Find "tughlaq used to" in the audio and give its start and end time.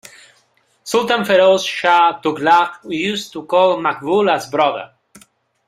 2.23-3.45